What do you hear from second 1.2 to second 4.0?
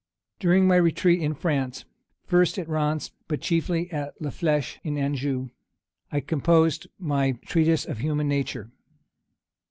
in France, first at Rheims, but chiefly